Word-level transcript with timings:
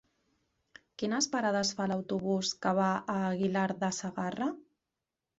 Quines 1.01 1.25
parades 1.33 1.73
fa 1.79 1.85
l'autobús 1.91 2.51
que 2.63 2.71
va 2.79 2.87
a 3.15 3.17
Aguilar 3.27 3.67
de 3.83 3.91
Segarra? 3.99 4.49